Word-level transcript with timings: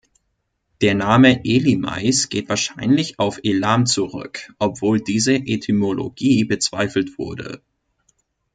Der 0.81 0.95
Name 0.95 1.45
Elymais 1.45 2.29
geht 2.29 2.49
wahrscheinlich 2.49 3.19
auf 3.19 3.39
Elam 3.43 3.85
zurück, 3.85 4.51
obwohl 4.57 4.99
diese 4.99 5.35
Etymologie 5.35 6.43
bezweifelt 6.43 7.19
wurde. 7.19 7.61